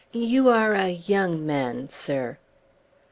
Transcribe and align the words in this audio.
You 0.13 0.49
are 0.49 0.73
a 0.73 0.87
young 0.89 1.45
man, 1.45 1.89
sir!" 1.89 2.39